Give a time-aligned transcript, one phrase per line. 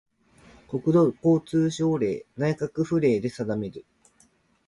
[0.67, 3.85] 国土交通省令・内閣府令で定める